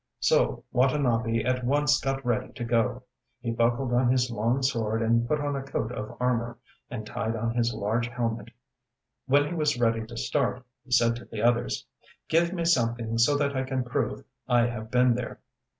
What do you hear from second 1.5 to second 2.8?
once got ready to